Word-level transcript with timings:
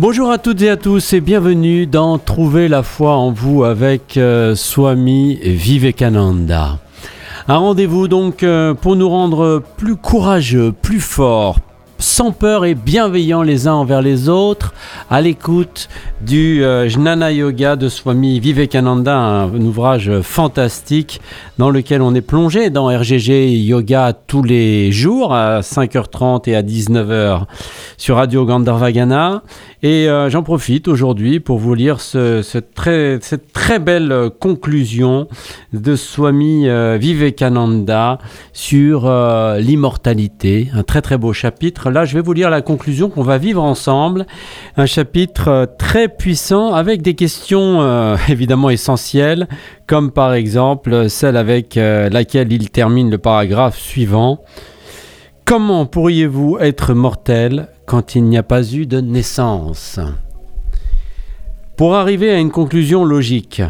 Bonjour 0.00 0.30
à 0.30 0.38
toutes 0.38 0.62
et 0.62 0.70
à 0.70 0.76
tous 0.76 1.12
et 1.12 1.20
bienvenue 1.20 1.88
dans 1.88 2.18
Trouver 2.18 2.68
la 2.68 2.84
foi 2.84 3.16
en 3.16 3.32
vous 3.32 3.64
avec 3.64 4.16
euh, 4.16 4.54
Swami 4.54 5.40
Vivekananda. 5.42 6.78
Un 7.48 7.56
rendez-vous 7.56 8.06
donc 8.06 8.44
euh, 8.44 8.74
pour 8.74 8.94
nous 8.94 9.08
rendre 9.08 9.60
plus 9.76 9.96
courageux, 9.96 10.70
plus 10.70 11.00
forts, 11.00 11.58
sans 11.98 12.30
peur 12.30 12.64
et 12.64 12.76
bienveillants 12.76 13.42
les 13.42 13.66
uns 13.66 13.74
envers 13.74 14.00
les 14.00 14.28
autres, 14.28 14.72
à 15.10 15.20
l'écoute 15.20 15.88
du 16.20 16.62
euh, 16.62 16.88
Jnana 16.88 17.32
Yoga 17.32 17.74
de 17.74 17.88
Swami 17.88 18.38
Vivekananda, 18.38 19.16
un, 19.16 19.60
ouvrage 19.62 20.20
fantastique 20.20 21.20
dans 21.58 21.70
lequel 21.70 22.02
on 22.02 22.14
est 22.14 22.20
plongé 22.20 22.70
dans 22.70 22.86
RGG 22.86 23.50
Yoga 23.50 24.12
tous 24.12 24.42
les 24.42 24.92
jours 24.92 25.34
à 25.34 25.60
5h30 25.60 26.48
et 26.48 26.54
à 26.54 26.62
19h 26.62 27.42
sur 27.96 28.16
Radio 28.16 28.44
Gandharvagana. 28.44 29.42
Et 29.82 30.08
euh, 30.08 30.28
j'en 30.28 30.42
profite 30.42 30.88
aujourd'hui 30.88 31.40
pour 31.40 31.58
vous 31.58 31.74
lire 31.74 32.00
cette 32.00 32.74
très 32.74 33.78
belle 33.78 34.30
conclusion 34.40 35.28
de 35.72 35.94
Swami 35.94 36.68
euh, 36.68 36.96
Vivekananda 37.00 38.18
sur 38.52 39.10
l'immortalité. 39.58 40.68
Un 40.74 40.82
très 40.82 41.02
très 41.02 41.18
beau 41.18 41.32
chapitre. 41.32 41.90
Là, 41.90 42.04
je 42.04 42.14
vais 42.14 42.22
vous 42.22 42.32
lire 42.32 42.50
la 42.50 42.62
conclusion 42.62 43.08
qu'on 43.08 43.22
va 43.22 43.38
vivre 43.38 43.62
ensemble. 43.62 44.26
Un 44.76 44.86
chapitre 44.86 45.68
très 45.78 46.08
puissant 46.08 46.74
avec 46.74 47.02
des 47.02 47.14
questions 47.14 47.80
euh, 47.80 48.16
évidemment 48.28 48.70
essentielles, 48.70 49.48
comme 49.86 50.10
par 50.10 50.34
exemple 50.34 51.08
celle 51.08 51.36
avec 51.36 51.76
euh, 51.76 52.08
laquelle 52.10 52.52
il 52.52 52.70
termine 52.70 53.10
le 53.10 53.18
paragraphe 53.18 53.78
suivant. 53.78 54.42
Comment 55.44 55.86
pourriez-vous 55.86 56.58
être 56.60 56.92
mortel 56.92 57.68
quand 57.88 58.14
il 58.14 58.24
n'y 58.24 58.36
a 58.36 58.42
pas 58.42 58.70
eu 58.74 58.84
de 58.84 59.00
naissance 59.00 59.98
Pour 61.78 61.94
arriver 61.94 62.30
à 62.30 62.38
une 62.38 62.50
conclusion 62.50 63.02
logique, 63.02 63.62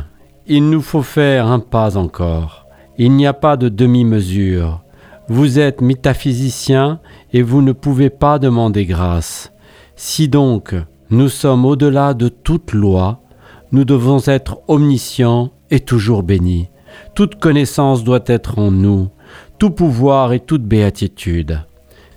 il 0.48 0.69
nous 0.69 0.83
faut 0.83 1.02
faire 1.02 1.47
un 1.47 1.61
pas 1.61 1.97
encore. 1.97 2.66
Il 2.98 3.12
n'y 3.12 3.28
a 3.28 3.33
pas 3.33 3.56
de 3.56 3.69
demi-mesure. 3.69 4.83
Vous 5.28 5.61
êtes 5.61 5.80
métaphysicien 5.80 6.98
et 7.33 7.42
vous 7.42 7.62
ne 7.62 7.70
pouvez 7.70 8.11
pas 8.11 8.41
demander 8.41 8.86
grâce. 8.86 9.52
Si 9.94 10.27
donc 10.27 10.74
nous 11.11 11.28
sommes 11.28 11.64
au-delà 11.64 12.12
de 12.12 12.28
toute 12.28 12.72
loi, 12.72 13.20
nous 13.70 13.84
devons 13.84 14.19
être 14.27 14.58
omniscients 14.66 15.52
et 15.70 15.78
toujours 15.78 16.24
bénis. 16.24 16.70
Toute 17.14 17.36
connaissance 17.36 18.02
doit 18.02 18.24
être 18.27 18.58
en 18.58 18.72
nous, 18.72 19.11
tout 19.61 19.70
pouvoir 19.70 20.33
et 20.33 20.41
toute 20.41 20.64
béatitude. 20.64 21.61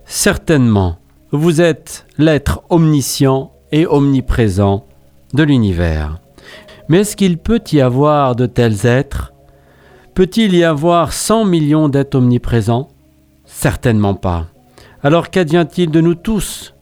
Certainement, 0.05 0.97
vous 1.32 1.62
êtes 1.62 2.06
l'être 2.18 2.62
omniscient 2.70 3.54
et 3.72 3.88
omniprésent 3.88 4.86
de 5.34 5.44
l'univers. 5.44 6.20
Mais 6.90 7.00
est-ce 7.00 7.16
qu'il 7.16 7.38
peut 7.38 7.62
y 7.72 7.80
avoir 7.80 8.36
de 8.36 8.46
tels 8.46 8.86
êtres? 8.86 9.32
Peut-il 10.14 10.54
y 10.56 10.66
avoir 10.66 11.14
cent 11.14 11.46
millions 11.46 11.88
d'êtres 11.88 12.18
omniprésents? 12.18 12.90
Certainement 13.46 14.14
pas. 14.14 14.48
Alors 15.04 15.30
qu'advient-il 15.30 15.90
de 15.90 16.02
nous 16.02 16.16
tous? 16.16 16.76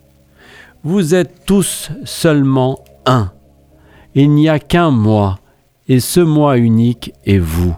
Vous 0.84 1.14
êtes 1.14 1.46
tous 1.46 1.92
seulement 2.04 2.80
un. 3.06 3.32
Il 4.16 4.32
n'y 4.32 4.50
a 4.50 4.58
qu'un 4.58 4.90
moi, 4.90 5.38
et 5.88 6.00
ce 6.00 6.22
moi 6.22 6.58
unique 6.58 7.14
est 7.26 7.38
vous. 7.38 7.76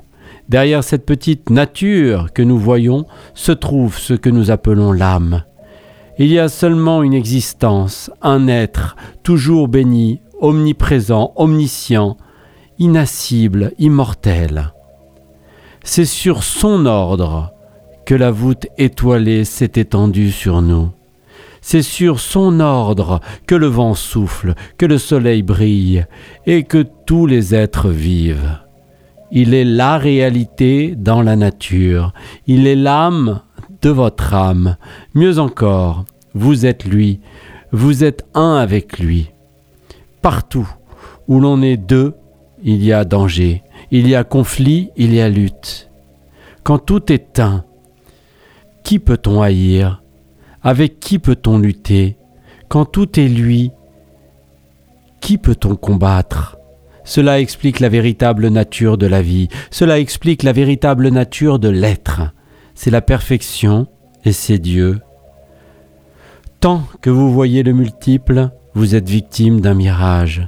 Derrière 0.48 0.84
cette 0.84 1.06
petite 1.06 1.50
nature 1.50 2.32
que 2.34 2.42
nous 2.42 2.58
voyons 2.58 3.06
se 3.34 3.52
trouve 3.52 3.98
ce 3.98 4.14
que 4.14 4.30
nous 4.30 4.52
appelons 4.52 4.94
l'âme. 4.94 5.44
Il 6.20 6.28
y 6.28 6.40
a 6.40 6.50
seulement 6.50 7.04
une 7.04 7.14
existence, 7.14 8.12
un 8.22 8.48
être, 8.48 8.96
toujours 9.24 9.68
béni, 9.68 10.22
omniprésent, 10.40 11.34
omniscient, 11.36 12.18
inassible, 12.80 13.72
immortel. 13.80 14.74
C'est 15.84 16.06
sur 16.06 16.44
son 16.44 16.86
ordre 16.86 17.54
que 18.06 18.16
la 18.16 18.32
voûte 18.32 18.68
étoilée 18.78 19.46
s'est 19.46 19.72
étendue 19.76 20.32
sur 20.32 20.62
nous. 20.62 20.90
C'est 21.62 21.84
sur 21.84 22.20
son 22.20 22.60
ordre 22.60 23.20
que 23.46 23.56
le 23.56 23.68
vent 23.68 23.94
souffle, 23.94 24.56
que 24.78 24.86
le 24.86 24.98
soleil 24.98 25.44
brille 25.44 26.06
et 26.46 26.64
que 26.64 26.86
tous 27.06 27.28
les 27.28 27.54
êtres 27.54 27.90
vivent. 27.90 28.58
Il 29.32 29.54
est 29.54 29.66
la 29.66 29.98
réalité 29.98 30.96
dans 30.98 31.22
la 31.22 31.36
nature, 31.36 32.14
il 32.48 32.68
est 32.68 32.76
l'âme 32.76 33.42
de 33.82 33.90
votre 33.90 34.34
âme. 34.34 34.76
Mieux 35.14 35.40
encore, 35.40 36.06
vous 36.34 36.66
êtes 36.66 36.86
lui, 36.86 37.20
vous 37.74 38.06
êtes 38.06 38.26
un 38.34 38.56
avec 38.56 38.98
lui. 38.98 39.32
Partout 40.22 40.70
où 41.28 41.42
l'on 41.42 41.62
est 41.62 41.76
deux, 41.76 42.16
il 42.64 42.82
y 42.82 42.94
a 42.94 43.04
danger, 43.04 43.62
il 43.92 44.08
y 44.08 44.16
a 44.16 44.24
conflit, 44.24 44.90
il 44.96 45.14
y 45.14 45.20
a 45.20 45.28
lutte. 45.28 45.90
Quand 46.64 46.78
tout 46.78 47.12
est 47.12 47.40
un, 47.40 47.66
qui 48.84 49.00
peut-on 49.00 49.42
haïr? 49.42 50.02
Avec 50.64 51.00
qui 51.00 51.20
peut-on 51.20 51.58
lutter? 51.58 52.18
Quand 52.70 52.86
tout 52.86 53.20
est 53.20 53.28
lui, 53.28 53.72
qui 55.20 55.38
peut-on 55.38 55.76
combattre? 55.76 56.58
Cela 57.04 57.42
explique 57.42 57.82
la 57.82 57.90
véritable 57.90 58.48
nature 58.48 58.98
de 58.98 59.08
la 59.08 59.22
vie, 59.22 59.50
cela 59.72 60.00
explique 60.00 60.44
la 60.44 60.54
véritable 60.54 61.10
nature 61.10 61.60
de 61.60 61.68
l'être. 61.68 62.22
C'est 62.76 62.92
la 62.92 63.02
perfection 63.02 63.88
et 64.26 64.32
c'est 64.32 64.60
Dieu. 64.60 65.00
Tant 66.60 66.84
que 67.02 67.10
vous 67.10 67.32
voyez 67.32 67.64
le 67.64 67.74
multiple, 67.74 68.52
vous 68.74 68.96
êtes 68.96 69.10
victime 69.10 69.62
d'un 69.62 69.74
mirage. 69.74 70.48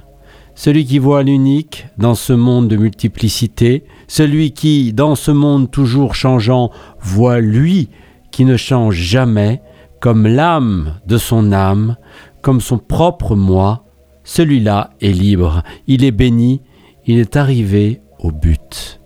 Celui 0.56 0.86
qui 0.86 1.00
voit 1.00 1.24
l'unique 1.24 1.88
dans 1.98 2.14
ce 2.14 2.34
monde 2.34 2.68
de 2.68 2.78
multiplicité, 2.78 3.86
celui 4.08 4.52
qui, 4.52 4.94
dans 4.94 5.16
ce 5.16 5.32
monde 5.32 5.72
toujours 5.72 6.14
changeant, 6.14 6.70
voit 7.00 7.40
lui 7.40 7.90
qui 8.32 8.46
ne 8.46 8.58
change 8.58 8.96
jamais, 8.96 9.62
comme 10.00 10.28
l'âme 10.28 11.00
de 11.08 11.18
son 11.18 11.52
âme, 11.52 11.98
comme 12.42 12.62
son 12.62 12.78
propre 12.78 13.36
moi, 13.36 13.86
celui-là 14.24 14.92
est 15.02 15.12
libre, 15.12 15.64
il 15.88 16.04
est 16.04 16.12
béni, 16.12 16.62
il 17.08 17.18
est 17.18 17.36
arrivé 17.36 18.02
au 18.20 18.32
but. 18.32 19.00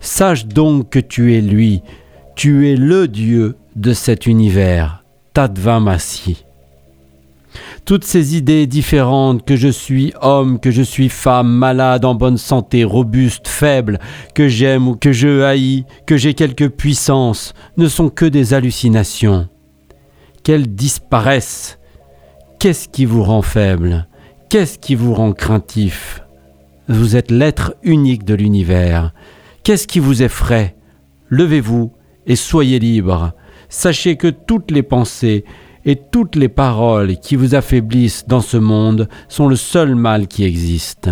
Sache 0.00 0.46
donc 0.46 0.90
que 0.90 0.98
tu 0.98 1.34
es 1.34 1.40
lui, 1.40 1.82
tu 2.34 2.68
es 2.68 2.76
le 2.76 3.08
Dieu 3.08 3.56
de 3.76 3.92
cet 3.92 4.26
univers, 4.26 5.04
Tadvamasi. 5.34 6.44
Toutes 7.84 8.04
ces 8.04 8.36
idées 8.36 8.66
différentes 8.66 9.44
que 9.44 9.54
je 9.54 9.68
suis 9.68 10.12
homme, 10.20 10.58
que 10.58 10.70
je 10.70 10.82
suis 10.82 11.08
femme, 11.08 11.48
malade, 11.48 12.04
en 12.04 12.14
bonne 12.14 12.38
santé, 12.38 12.84
robuste, 12.84 13.46
faible, 13.46 13.98
que 14.34 14.48
j'aime 14.48 14.88
ou 14.88 14.96
que 14.96 15.12
je 15.12 15.42
haïs, 15.42 15.84
que 16.06 16.16
j'ai 16.16 16.34
quelque 16.34 16.64
puissance, 16.64 17.54
ne 17.76 17.86
sont 17.86 18.08
que 18.08 18.24
des 18.26 18.54
hallucinations 18.54 19.48
qu'elles 20.42 20.74
disparaissent. 20.74 21.78
Qu'est-ce 22.58 22.88
qui 22.88 23.04
vous 23.04 23.24
rend 23.24 23.42
faible? 23.42 24.08
Qu'est-ce 24.48 24.78
qui 24.78 24.94
vous 24.94 25.12
rend 25.12 25.32
craintif? 25.32 26.22
Vous 26.88 27.16
êtes 27.16 27.32
l'être 27.32 27.74
unique 27.82 28.24
de 28.24 28.34
l'univers. 28.34 29.12
Qu'est-ce 29.64 29.88
qui 29.88 29.98
vous 29.98 30.22
effraie? 30.22 30.76
Levez-vous 31.30 31.92
et 32.26 32.36
soyez 32.36 32.78
libre. 32.78 33.32
Sachez 33.68 34.16
que 34.16 34.28
toutes 34.28 34.70
les 34.70 34.82
pensées 34.82 35.44
et 35.84 35.96
toutes 35.96 36.34
les 36.34 36.48
paroles 36.48 37.16
qui 37.16 37.36
vous 37.36 37.54
affaiblissent 37.54 38.26
dans 38.26 38.40
ce 38.40 38.56
monde 38.56 39.08
sont 39.28 39.48
le 39.48 39.56
seul 39.56 39.94
mal 39.94 40.26
qui 40.26 40.44
existe. 40.44 41.10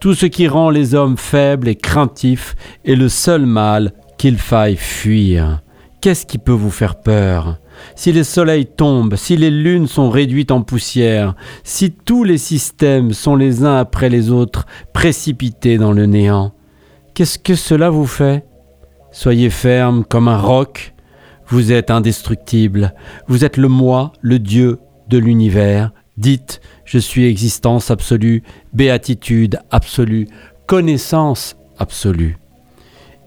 Tout 0.00 0.14
ce 0.14 0.26
qui 0.26 0.48
rend 0.48 0.70
les 0.70 0.94
hommes 0.94 1.16
faibles 1.16 1.68
et 1.68 1.76
craintifs 1.76 2.56
est 2.84 2.96
le 2.96 3.08
seul 3.08 3.46
mal 3.46 3.92
qu'il 4.18 4.36
faille 4.36 4.76
fuir. 4.76 5.62
Qu'est-ce 6.00 6.26
qui 6.26 6.38
peut 6.38 6.52
vous 6.52 6.70
faire 6.70 7.00
peur? 7.00 7.58
Si 7.94 8.12
les 8.12 8.24
soleils 8.24 8.66
tombent, 8.66 9.16
si 9.16 9.36
les 9.36 9.50
lunes 9.50 9.86
sont 9.86 10.10
réduites 10.10 10.50
en 10.50 10.62
poussière, 10.62 11.34
si 11.62 11.90
tous 11.90 12.24
les 12.24 12.38
systèmes 12.38 13.12
sont 13.12 13.36
les 13.36 13.64
uns 13.64 13.76
après 13.76 14.08
les 14.08 14.30
autres 14.30 14.66
précipités 14.92 15.78
dans 15.78 15.92
le 15.92 16.06
néant, 16.06 16.52
qu'est-ce 17.14 17.38
que 17.38 17.54
cela 17.54 17.90
vous 17.90 18.06
fait? 18.06 18.44
Soyez 19.12 19.50
ferme 19.50 20.04
comme 20.04 20.28
un 20.28 20.38
roc, 20.38 20.94
vous 21.48 21.72
êtes 21.72 21.90
indestructible, 21.90 22.94
vous 23.28 23.44
êtes 23.44 23.56
le 23.56 23.68
moi, 23.68 24.12
le 24.20 24.38
Dieu 24.38 24.78
de 25.08 25.18
l'univers. 25.18 25.92
Dites, 26.16 26.60
je 26.84 26.98
suis 26.98 27.26
existence 27.26 27.90
absolue, 27.90 28.42
béatitude 28.72 29.58
absolue, 29.70 30.28
connaissance 30.66 31.56
absolue. 31.78 32.38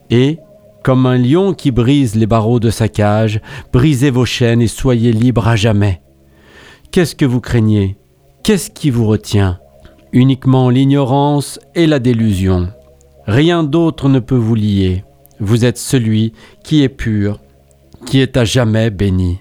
Et 0.09 0.39
comme 0.83 1.05
un 1.05 1.17
lion 1.17 1.53
qui 1.53 1.71
brise 1.71 2.15
les 2.15 2.25
barreaux 2.25 2.59
de 2.59 2.69
sa 2.69 2.87
cage, 2.87 3.41
brisez 3.71 4.09
vos 4.09 4.25
chaînes 4.25 4.61
et 4.61 4.67
soyez 4.67 5.11
libres 5.11 5.47
à 5.47 5.55
jamais. 5.55 6.01
Qu'est-ce 6.91 7.15
que 7.15 7.25
vous 7.25 7.41
craignez? 7.41 7.97
Qu'est-ce 8.43 8.71
qui 8.71 8.89
vous 8.89 9.05
retient? 9.05 9.59
Uniquement 10.11 10.69
l'ignorance 10.69 11.59
et 11.75 11.85
la 11.85 11.99
délusion. 11.99 12.69
Rien 13.27 13.63
d'autre 13.63 14.09
ne 14.09 14.19
peut 14.19 14.35
vous 14.35 14.55
lier. 14.55 15.03
Vous 15.39 15.65
êtes 15.65 15.77
celui 15.77 16.33
qui 16.63 16.81
est 16.81 16.89
pur, 16.89 17.39
qui 18.05 18.19
est 18.19 18.37
à 18.37 18.45
jamais 18.45 18.89
béni. 18.89 19.39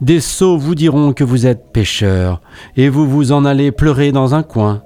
Des 0.00 0.20
sots 0.20 0.58
vous 0.58 0.74
diront 0.74 1.12
que 1.12 1.24
vous 1.24 1.46
êtes 1.46 1.72
pécheur, 1.72 2.40
et 2.76 2.88
vous 2.88 3.08
vous 3.08 3.32
en 3.32 3.44
allez 3.44 3.72
pleurer 3.72 4.12
dans 4.12 4.34
un 4.34 4.42
coin. 4.42 4.82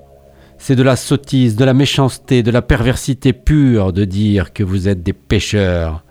C'est 0.59 0.77
de 0.77 0.83
la 0.83 0.97
sottise, 0.97 1.56
de 1.56 1.65
la 1.65 1.75
méchanceté, 1.75 2.43
de 2.43 2.50
la 2.50 2.62
perversité 2.62 3.33
pure 3.33 3.93
de 3.93 4.05
dire 4.05 4.53
que 4.53 4.62
vous 4.62 4.89
êtes 4.89 5.03
des 5.03 5.12
pécheurs. 5.12 6.05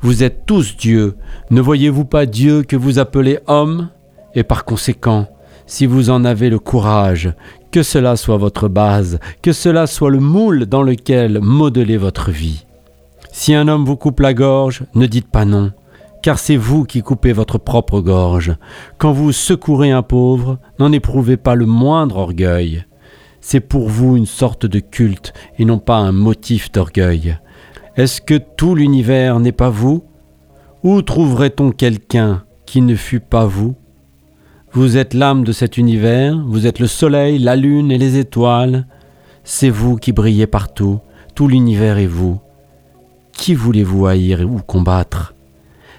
Vous 0.00 0.22
êtes 0.22 0.46
tous 0.46 0.76
Dieu. 0.76 1.16
Ne 1.50 1.60
voyez-vous 1.60 2.06
pas 2.06 2.26
Dieu 2.26 2.62
que 2.62 2.76
vous 2.76 2.98
appelez 2.98 3.38
homme? 3.46 3.90
Et 4.34 4.42
par 4.42 4.64
conséquent, 4.64 5.28
si 5.66 5.86
vous 5.86 6.10
en 6.10 6.24
avez 6.24 6.48
le 6.48 6.58
courage, 6.58 7.34
que 7.70 7.82
cela 7.82 8.16
soit 8.16 8.38
votre 8.38 8.68
base, 8.68 9.20
que 9.42 9.52
cela 9.52 9.86
soit 9.86 10.10
le 10.10 10.20
moule 10.20 10.66
dans 10.66 10.82
lequel 10.82 11.40
modeler 11.40 11.98
votre 11.98 12.30
vie. 12.30 12.64
Si 13.30 13.54
un 13.54 13.68
homme 13.68 13.84
vous 13.84 13.96
coupe 13.96 14.20
la 14.20 14.34
gorge, 14.34 14.84
ne 14.94 15.06
dites 15.06 15.30
pas 15.30 15.44
non, 15.44 15.72
car 16.28 16.38
c'est 16.38 16.58
vous 16.58 16.84
qui 16.84 17.00
coupez 17.00 17.32
votre 17.32 17.56
propre 17.56 18.02
gorge. 18.02 18.54
Quand 18.98 19.12
vous 19.12 19.32
secourez 19.32 19.92
un 19.92 20.02
pauvre, 20.02 20.58
n'en 20.78 20.92
éprouvez 20.92 21.38
pas 21.38 21.54
le 21.54 21.64
moindre 21.64 22.18
orgueil. 22.18 22.84
C'est 23.40 23.60
pour 23.60 23.88
vous 23.88 24.14
une 24.14 24.26
sorte 24.26 24.66
de 24.66 24.78
culte 24.78 25.32
et 25.58 25.64
non 25.64 25.78
pas 25.78 25.96
un 25.96 26.12
motif 26.12 26.70
d'orgueil. 26.70 27.38
Est-ce 27.96 28.20
que 28.20 28.34
tout 28.34 28.74
l'univers 28.74 29.40
n'est 29.40 29.52
pas 29.52 29.70
vous? 29.70 30.04
Où 30.82 31.00
trouverait-on 31.00 31.70
quelqu'un 31.70 32.44
qui 32.66 32.82
ne 32.82 32.94
fût 32.94 33.20
pas 33.20 33.46
vous? 33.46 33.74
Vous 34.72 34.98
êtes 34.98 35.14
l'âme 35.14 35.44
de 35.44 35.52
cet 35.52 35.78
univers, 35.78 36.38
vous 36.46 36.66
êtes 36.66 36.78
le 36.78 36.88
soleil, 36.88 37.38
la 37.38 37.56
lune 37.56 37.90
et 37.90 37.96
les 37.96 38.18
étoiles. 38.18 38.86
C'est 39.44 39.70
vous 39.70 39.96
qui 39.96 40.12
brillez 40.12 40.46
partout, 40.46 40.98
tout 41.34 41.48
l'univers 41.48 41.96
est 41.96 42.04
vous. 42.04 42.38
Qui 43.32 43.54
voulez-vous 43.54 44.06
haïr 44.06 44.46
ou 44.46 44.58
combattre? 44.58 45.32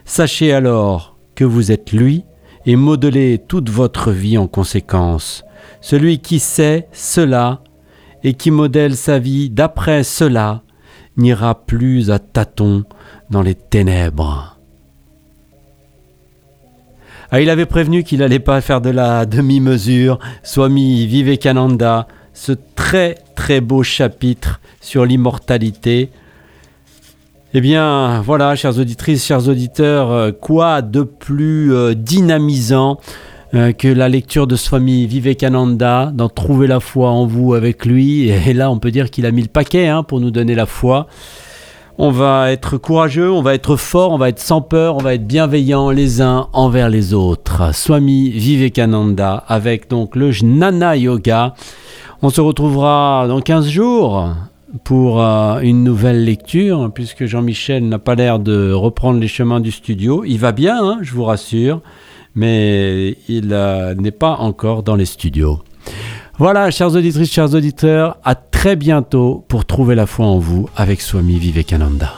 Sachez 0.10 0.52
alors 0.52 1.16
que 1.36 1.44
vous 1.44 1.72
êtes 1.72 1.92
lui 1.92 2.26
et 2.66 2.76
modelez 2.76 3.40
toute 3.48 3.70
votre 3.70 4.10
vie 4.10 4.40
en 4.40 4.48
conséquence. 4.48 5.44
Celui 5.82 6.18
qui 6.18 6.40
sait 6.40 6.88
cela 6.92 7.62
et 8.24 8.34
qui 8.34 8.50
modèle 8.50 8.96
sa 8.96 9.20
vie 9.20 9.52
d'après 9.52 10.04
cela 10.04 10.64
n'ira 11.16 11.54
plus 11.54 12.10
à 12.10 12.18
tâtons 12.18 12.86
dans 13.30 13.44
les 13.44 13.54
ténèbres. 13.54 14.58
Ah, 17.30 17.40
il 17.40 17.52
avait 17.52 17.68
prévenu 17.68 18.04
qu'il 18.04 18.22
n'allait 18.22 18.40
pas 18.40 18.62
faire 18.62 18.82
de 18.82 18.90
la 18.90 19.28
demi-mesure. 19.28 20.18
Swami 20.42 21.06
Vivekananda, 21.06 22.08
ce 22.34 22.54
très 22.76 23.14
très 23.36 23.62
beau 23.62 23.84
chapitre 23.84 24.60
sur 24.82 25.06
l'immortalité. 25.06 26.10
Eh 27.56 27.62
bien, 27.62 28.22
voilà, 28.22 28.56
chères 28.56 28.78
auditrices, 28.78 29.26
chers 29.26 29.48
auditeurs, 29.48 30.12
euh, 30.12 30.32
quoi 30.32 30.84
de 30.84 31.02
plus 31.02 31.74
euh, 31.74 31.96
dynamisant 31.96 33.00
euh, 33.56 33.72
que 33.72 33.88
la 33.88 34.08
lecture 34.08 34.46
de 34.46 34.56
Swami 34.56 35.08
Vivekananda, 35.08 36.12
d'en 36.14 36.30
trouver 36.30 36.68
la 36.68 36.80
foi 36.80 37.10
en 37.10 37.26
vous 37.26 37.56
avec 37.56 37.88
lui? 37.88 38.30
Et 38.30 38.54
là, 38.54 38.70
on 38.70 38.78
peut 38.78 38.92
dire 38.92 39.10
qu'il 39.10 39.26
a 39.26 39.32
mis 39.32 39.42
le 39.42 39.48
paquet 39.48 39.88
hein, 39.88 40.04
pour 40.04 40.20
nous 40.20 40.30
donner 40.30 40.54
la 40.54 40.68
foi. 40.68 41.08
On 41.98 42.12
va 42.12 42.52
être 42.52 42.78
courageux, 42.78 43.32
on 43.32 43.42
va 43.42 43.56
être 43.56 43.78
fort, 43.78 44.12
on 44.12 44.20
va 44.20 44.30
être 44.30 44.40
sans 44.40 44.62
peur, 44.62 44.96
on 44.98 45.02
va 45.02 45.16
être 45.16 45.26
bienveillant 45.26 45.90
les 45.90 46.22
uns 46.22 46.50
envers 46.54 46.88
les 46.88 47.16
autres. 47.16 47.74
Swami 47.74 48.30
Vivekananda 48.30 49.44
avec 49.48 49.90
donc 49.90 50.16
le 50.16 50.32
Jnana 50.32 50.98
Yoga. 50.98 51.56
On 52.22 52.30
se 52.30 52.42
retrouvera 52.42 53.26
dans 53.28 53.42
15 53.42 53.68
jours 53.68 54.36
pour 54.84 55.22
euh, 55.22 55.60
une 55.62 55.84
nouvelle 55.84 56.24
lecture, 56.24 56.92
puisque 56.94 57.26
Jean-Michel 57.26 57.88
n'a 57.88 58.00
pas 58.00 58.16
l'air 58.16 58.40
de 58.40 58.72
reprendre 58.72 59.20
les 59.20 59.28
chemins 59.28 59.60
du 59.60 59.72
studio. 59.72 60.24
Il 60.26 60.38
va 60.40 60.52
bien, 60.52 60.84
hein, 60.84 61.00
je 61.02 61.14
vous 61.14 61.24
rassure 61.26 61.82
mais 62.36 63.18
il 63.28 63.50
euh, 63.52 63.96
n'est 63.96 64.12
pas 64.12 64.36
encore 64.38 64.84
dans 64.84 64.96
les 64.96 65.06
studios. 65.06 65.60
Voilà, 66.38 66.72
chers 66.72 66.96
auditrices, 66.96 67.32
chers 67.32 67.54
auditeurs, 67.54 68.18
à 68.24 68.36
très 68.36 68.76
bientôt 68.76 69.44
pour 69.48 69.66
trouver 69.66 69.96
la 69.96 70.06
foi 70.06 70.26
en 70.26 70.40
vous 70.40 70.70
avec 70.76 71.02
Swami 71.02 71.38
Vivekananda. 71.38 72.14